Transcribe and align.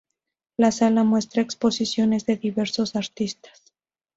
La 0.57 0.71
sala 0.71 1.03
muestra 1.03 1.43
exposiciones 1.43 2.25
de 2.25 2.35
diversos 2.35 2.95
artistas. 2.95 3.61